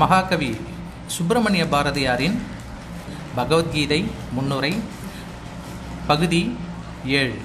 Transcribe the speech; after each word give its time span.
மகாகவி 0.00 0.50
சுப்பிரமணிய 1.14 1.64
பாரதியாரின் 1.72 2.36
பகவத்கீதை 3.38 3.98
முன்னுரை 4.36 4.70
பகுதி 6.10 6.40
ஏழு. 7.18 7.36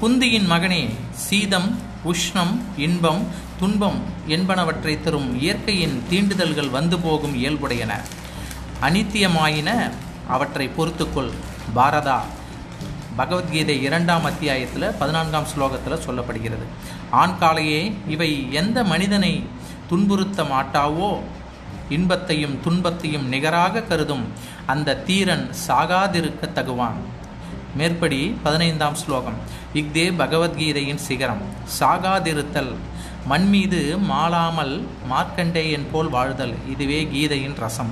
குந்தியின் 0.00 0.48
மகனே 0.52 0.80
சீதம் 1.26 1.68
உஷ்ணம் 2.10 2.54
இன்பம் 2.86 3.22
துன்பம் 3.60 3.98
என்பனவற்றை 4.28 4.94
தரும் 5.00 5.28
இயற்கையின் 5.42 5.96
தீண்டுதல்கள் 6.10 6.70
வந்து 6.76 6.98
போகும் 6.98 7.36
இயல்புடையன. 7.42 7.92
அனித்தியமாயின 8.82 9.70
அவற்றை 10.28 10.66
பொறுத்துக்கொள். 10.78 11.30
பாரதா 11.76 12.18
பகவத்கீதை 13.16 13.78
இரண்டாம் 13.88 14.24
அத்தியாயத்தில் 14.24 14.90
பதினான்காம் 14.98 15.50
ஸ்லோகத்தில் 15.52 16.04
சொல்லப்படுகிறது. 16.06 16.66
ஆண்காலையே 17.22 17.80
இவை 18.08 18.30
எந்த 18.52 18.78
மனிதனை 18.92 19.32
துன்புறுத்த 19.90 20.42
மாட்டாவோ 20.52 21.10
இன்பத்தையும் 21.88 22.60
துன்பத்தையும் 22.62 23.28
நிகராக 23.28 23.80
கருதும் 23.80 24.24
அந்த 24.66 24.96
தீரன் 24.96 25.50
சாகாதிருக்க 25.68 26.48
தகுவான். 26.54 26.96
மேற்படி 27.76 28.36
பதினைந்தாம் 28.42 28.94
ஸ்லோகம். 28.94 29.34
இஃதே 29.74 30.12
பகவத்கீதையின் 30.18 30.98
சிகரம். 30.98 31.42
சாகாதிருத்தல். 31.80 32.74
மண் 33.26 33.48
மீது 33.48 33.96
மாளாமல் 34.10 34.82
மார்க்கண்டேயன் 35.08 35.86
போல் 35.92 36.08
வாழ்தல். 36.08 36.54
இதுவே 36.70 37.08
கீதையின் 37.12 37.58
ரசம். 37.58 37.90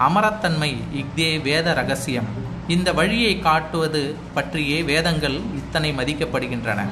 அமரத்தன்மை. 0.00 0.76
இஃதே 0.94 1.42
வேத 1.42 1.72
ரகசியம். 1.72 2.26
இந்த 2.68 2.92
வழியை 2.92 3.38
காட்டுவது 3.38 4.14
பற்றியே 4.34 4.82
வேதங்கள் 4.82 5.34
இத்தனை 5.34 5.92
மதிக்கப்படுகின்றன. 5.92 6.82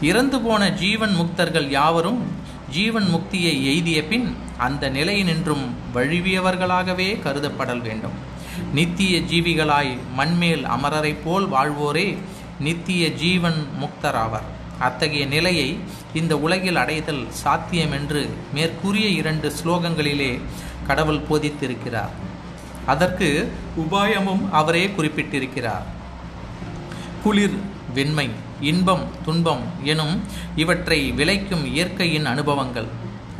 இறந்து 0.00 0.40
போன 0.40 0.70
ஜீவன் 0.70 1.14
முக்தர்கள் 1.14 1.68
யாவரும் 1.68 2.37
ஜீவன் 2.70 3.08
முக்தியை 3.14 3.64
எய்திய 3.64 4.04
பின் 4.04 4.36
அந்த 4.58 4.90
நிலையினின்றும் 4.90 5.64
வழுவியவர்களாகவே 5.94 7.20
கருதப்படல் 7.24 7.80
வேண்டும். 7.80 8.16
நித்திய 8.74 9.18
ஜீவிகளாய் 9.20 9.98
மண்மேல் 10.14 10.64
அமரரைப் 10.64 11.22
போல் 11.24 11.48
வாழ்வோரே 11.48 12.18
நித்திய 12.60 13.12
ஜீவன் 13.12 13.66
முக்தராவர். 13.80 14.46
அத்தகைய 14.78 15.26
நிலையை 15.26 15.78
இந்த 16.14 16.38
உலகில் 16.38 16.76
அடைதல் 16.76 17.26
சாத்தியம் 17.30 17.92
என்று 17.92 18.30
மேற்கூறிய 18.54 19.08
இரண்டு 19.08 19.52
ஸ்லோகங்களிலே 19.64 20.40
கடவுள் 20.86 21.20
போதித்திருக்கிறார். 21.30 22.14
அதற்கு 22.86 23.52
உபாயமும் 23.78 24.50
அவரே 24.50 24.86
குறிப்பிட்டிருக்கிறார். 24.86 25.86
குளிர் 27.22 27.58
வெண்மை 27.94 28.30
இன்பம் 28.60 29.04
துன்பம் 29.24 29.60
எனும் 29.82 30.22
இவற்றை 30.56 31.12
விளைக்கும் 31.12 31.64
இயற்கையின் 31.64 32.26
அனுபவங்கள். 32.26 32.86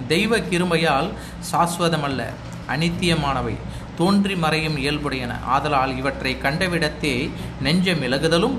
தெய்வ 0.08 0.38
கிருமையால் 0.38 1.10
சாஸ்வதமல்ல 1.52 2.24
அனித்தியமானவை. 2.68 3.54
தோன்றி 3.96 4.36
மறையும் 4.36 4.76
இயல்புடையன. 4.76 5.40
ஆதலால் 5.44 5.96
இவற்றை 5.96 6.36
கண்டவிடத்தே 6.42 7.30
நெஞ்ச 7.60 7.92
மிளகுதலும் 7.92 8.58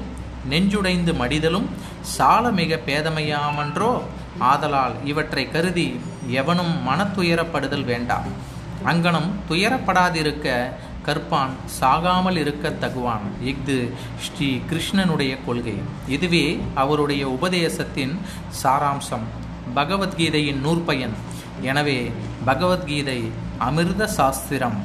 நெஞ்சுடைந்து 0.49 1.13
மடிதலும் 1.13 1.65
சால 2.01 2.51
மிக 2.51 2.79
பேதமையாமன்றோ? 2.85 4.01
ஆதலால் 4.37 4.91
இவற்றை 5.03 5.51
கருதி 5.51 5.99
எவனும் 6.27 6.87
மனத்துயரப்படுதல் 6.87 7.83
வேண்டாம். 7.83 8.23
அங்கனம் 8.85 9.31
துயரப்படாதிருக்க 9.49 10.71
கற்பான் 11.09 11.53
சாகாமல் 11.79 12.39
இருக்க 12.43 12.73
தகுவான். 12.81 13.27
இஃது 13.51 13.77
ஸ்ரீ 14.25 14.49
கிருஷ்ணனுடைய 14.71 15.37
கொள்கை. 15.45 15.77
இதுவே 16.07 16.45
அவருடைய 16.75 17.23
உபதேசத்தின் 17.29 18.15
சாராம்சம். 18.63 19.25
பகவத்கீதையின் 19.75 20.61
நூற்பயன். 20.65 21.15
எனவே 21.61 22.11
பகவத்கீதை 22.45 23.19
அமிர்த 23.57 24.07
சாஸ்திரம் 24.07 24.77